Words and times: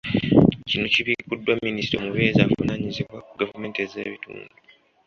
Kino 0.69 0.85
kibikkuddwa 0.93 1.53
Minisita 1.67 1.95
omubeezi 1.99 2.39
avunaanyizibwa 2.41 3.17
ku 3.27 3.33
gavumenti 3.41 3.77
ez’ebitundu. 3.85 4.49